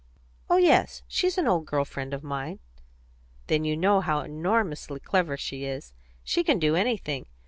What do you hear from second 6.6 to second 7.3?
anything.